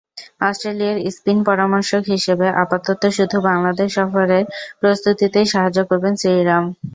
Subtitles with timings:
[0.41, 4.43] অস্ট্রেলিয়ার স্পিন পরামর্শক হিসেবে আপাতত শুধু বাংলাদেশ সফরের
[4.81, 6.65] প্রস্তুতিতেই সাহায্য করবেন শ্রীরাম।